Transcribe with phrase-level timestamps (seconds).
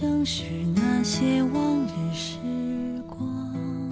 [0.00, 0.44] 正是
[0.76, 2.36] 那些往日时
[3.08, 3.90] 光，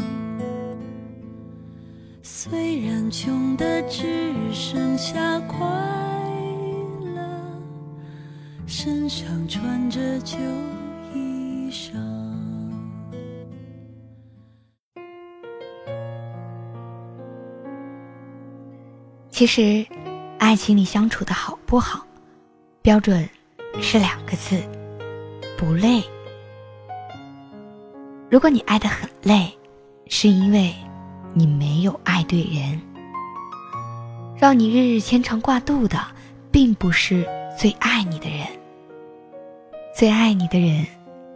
[2.22, 5.66] 虽然穷的只剩下快
[7.12, 7.28] 乐，
[8.68, 10.36] 身上穿着旧
[11.12, 11.96] 衣裳。
[19.28, 19.84] 其实，
[20.38, 22.06] 爱情里相处的好不好，
[22.80, 23.28] 标准
[23.80, 24.62] 是两个字。
[25.56, 26.02] 不累。
[28.28, 29.52] 如果你爱的很累，
[30.08, 30.74] 是因为
[31.32, 32.80] 你没有爱对人。
[34.36, 35.98] 让你日日牵肠挂肚的，
[36.50, 37.26] 并不是
[37.58, 38.46] 最爱你的人。
[39.94, 40.86] 最爱你的人，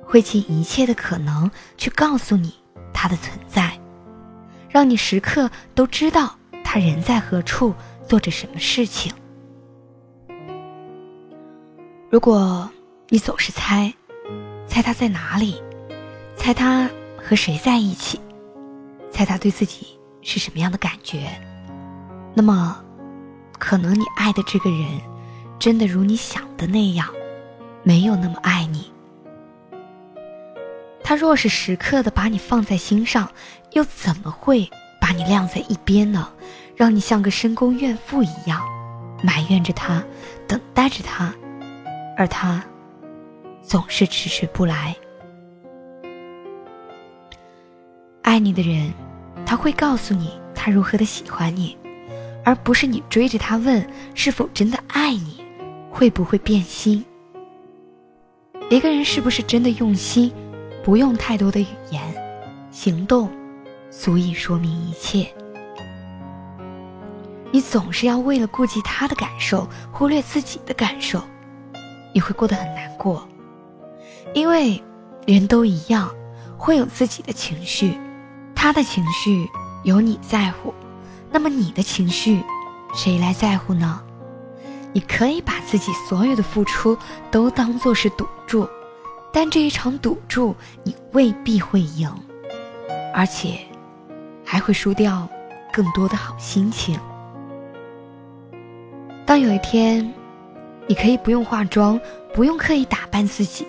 [0.04, 2.52] 会尽一切的可能去告诉你
[2.92, 3.72] 他的存在，
[4.68, 7.72] 让你时刻都知道他人在何处，
[8.06, 9.10] 做着什么事情。
[12.10, 12.68] 如果
[13.08, 13.90] 你总是猜。
[14.70, 15.60] 猜他在哪里？
[16.36, 16.88] 猜他
[17.20, 18.20] 和谁在一起？
[19.10, 21.28] 猜他对自己是什么样的感觉？
[22.34, 22.80] 那么，
[23.58, 24.86] 可能你爱的这个人，
[25.58, 27.08] 真的如你想的那样，
[27.82, 28.92] 没有那么爱你。
[31.02, 33.28] 他若是时刻的把你放在心上，
[33.72, 36.30] 又怎么会把你晾在一边呢？
[36.76, 38.62] 让你像个深宫怨妇一样，
[39.24, 40.00] 埋怨着他，
[40.46, 41.34] 等待着他，
[42.16, 42.64] 而他。
[43.62, 44.96] 总是迟迟不来。
[48.22, 48.92] 爱你的人，
[49.44, 51.76] 他会告诉你他如何的喜欢你，
[52.44, 55.44] 而不是你追着他问是否真的爱你，
[55.90, 57.04] 会不会变心。
[58.68, 60.32] 一个人是不是真的用心，
[60.84, 62.02] 不用太多的语言，
[62.70, 63.28] 行动
[63.90, 65.26] 足以说明一切。
[67.50, 71.20] 你总是要为了顾及他的感受，忽略自己的感受，
[72.14, 73.26] 你会过得很难过。
[74.34, 74.82] 因为
[75.26, 76.10] 人都一样，
[76.56, 77.98] 会有自己的情绪，
[78.54, 79.48] 他的情绪
[79.82, 80.72] 有你在乎，
[81.30, 82.42] 那么你的情绪，
[82.94, 84.00] 谁来在乎呢？
[84.92, 86.98] 你可以把自己所有的付出
[87.30, 88.68] 都当做是赌注，
[89.32, 92.12] 但这一场赌注你未必会赢，
[93.14, 93.58] 而且
[94.44, 95.28] 还会输掉
[95.72, 96.98] 更多的好心情。
[99.24, 100.12] 当有一天，
[100.88, 102.00] 你可以不用化妆，
[102.34, 103.64] 不用刻意打扮自己。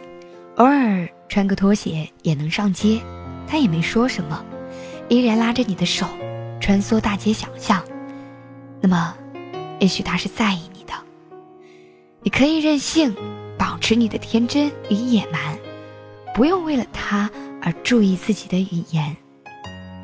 [0.57, 3.01] 偶尔穿个拖鞋也能上街，
[3.47, 4.43] 他也没说什么，
[5.07, 6.05] 依然拉着你的手，
[6.59, 7.81] 穿梭大街小巷。
[8.81, 9.15] 那么，
[9.79, 10.93] 也许他是在意你的。
[12.21, 13.15] 你可以任性，
[13.57, 15.57] 保持你的天真与野蛮，
[16.35, 17.29] 不用为了他
[17.61, 19.15] 而注意自己的语言，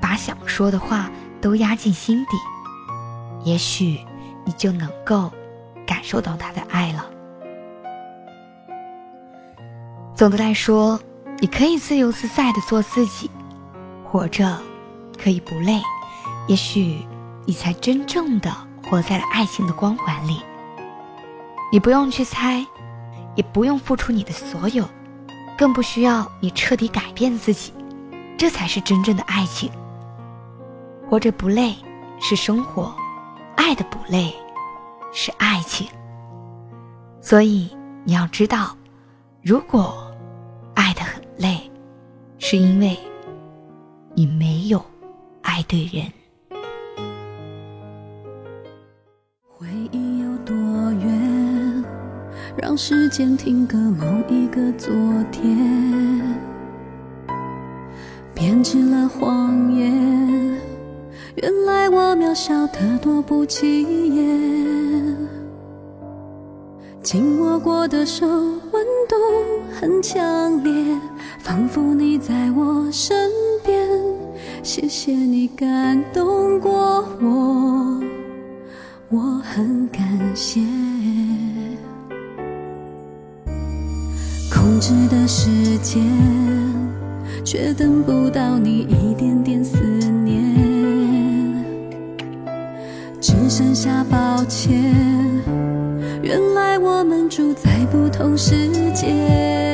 [0.02, 2.38] 把想说的话都压进心底。
[3.44, 4.00] 也许，
[4.46, 5.32] 你就能够
[5.86, 7.06] 感受到他的爱了。
[10.18, 11.00] 总的来说，
[11.40, 13.30] 你可以自由自在的做自己，
[14.04, 14.58] 活着
[15.16, 15.80] 可以不累，
[16.48, 17.06] 也许
[17.46, 18.52] 你才真正的
[18.90, 20.42] 活在了爱情的光环里。
[21.72, 22.66] 你不用去猜，
[23.36, 24.84] 也不用付出你的所有，
[25.56, 27.72] 更不需要你彻底改变自己，
[28.36, 29.70] 这才是真正的爱情。
[31.08, 31.76] 活着不累
[32.20, 32.92] 是生活，
[33.56, 34.34] 爱的不累
[35.14, 35.88] 是爱情。
[37.22, 37.70] 所以
[38.04, 38.76] 你要知道，
[39.44, 40.06] 如果。
[41.38, 41.70] 累，
[42.40, 42.98] 是因为
[44.16, 44.84] 你没有
[45.44, 46.04] 爱对人。
[49.48, 51.84] 回忆有多远？
[52.58, 54.92] 让时间停格某一个昨
[55.32, 56.22] 天，
[58.34, 60.60] 编织了谎言。
[61.36, 63.84] 原来我渺小的多不起
[64.16, 65.16] 眼。
[67.04, 69.16] 紧握过的手，温度
[69.72, 71.00] 很强烈，
[71.48, 73.32] 仿佛你在我身
[73.64, 73.88] 边。
[74.62, 78.04] 谢谢你感动过我，
[79.08, 80.06] 我很感
[80.36, 80.60] 谢。
[84.54, 86.04] 控制的时间，
[87.46, 89.78] 却等不到你一点点思
[90.26, 90.54] 念，
[93.22, 94.84] 只剩下抱歉。
[96.22, 99.67] 原来我们住在不同世界。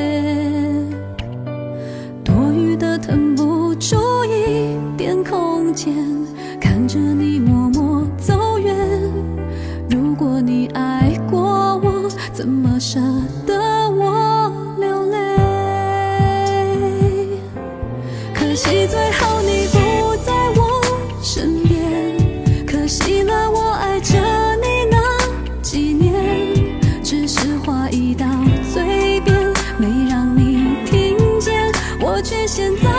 [12.86, 13.00] 舍
[13.46, 13.54] 得
[13.92, 15.16] 我流泪？
[18.34, 20.82] 可惜最后你不在我
[21.22, 22.14] 身边，
[22.66, 24.18] 可惜了我爱着
[24.56, 24.98] 你那
[25.62, 26.12] 几年，
[27.02, 28.26] 只是话已到
[28.70, 29.34] 嘴边，
[29.78, 32.90] 没让你听见，我却陷在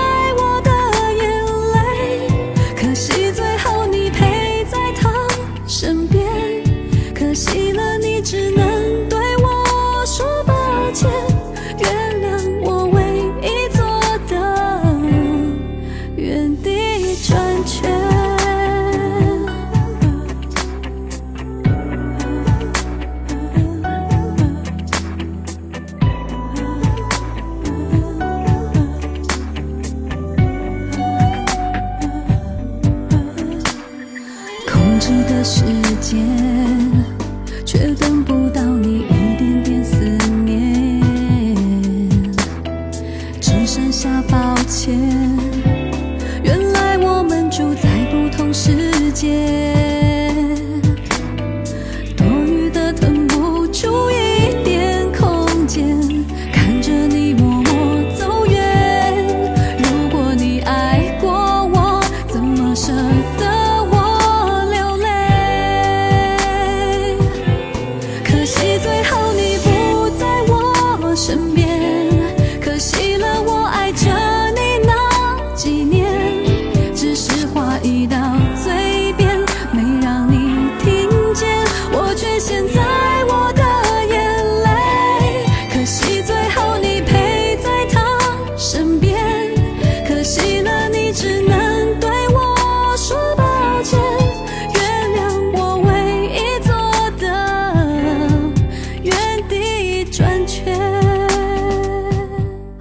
[44.85, 45.14] 抱